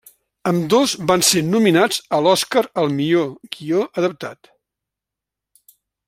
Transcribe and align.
Ambdós 0.51 0.93
van 1.11 1.23
ser 1.27 1.41
nominats 1.49 1.99
a 2.19 2.23
l'Oscar 2.27 2.63
al 2.83 2.89
millor 3.01 3.29
guió 3.57 3.83
adaptat. 4.03 4.53